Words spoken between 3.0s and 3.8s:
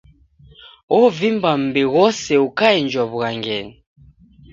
w'ughangenyi.